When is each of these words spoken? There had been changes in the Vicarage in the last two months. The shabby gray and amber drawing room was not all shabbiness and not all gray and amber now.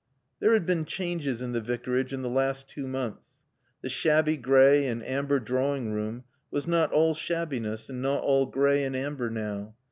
There 0.39 0.53
had 0.53 0.65
been 0.65 0.85
changes 0.85 1.43
in 1.43 1.51
the 1.51 1.61
Vicarage 1.61 2.11
in 2.11 2.23
the 2.23 2.27
last 2.29 2.67
two 2.67 2.87
months. 2.87 3.43
The 3.83 3.89
shabby 3.89 4.35
gray 4.35 4.87
and 4.87 5.05
amber 5.05 5.39
drawing 5.39 5.91
room 5.93 6.23
was 6.49 6.65
not 6.65 6.91
all 6.91 7.13
shabbiness 7.13 7.87
and 7.87 8.01
not 8.01 8.23
all 8.23 8.47
gray 8.47 8.83
and 8.83 8.95
amber 8.95 9.29
now. 9.29 9.75